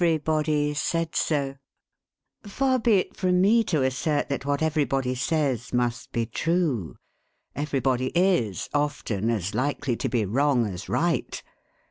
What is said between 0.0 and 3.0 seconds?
EVERYBODY said so. Far be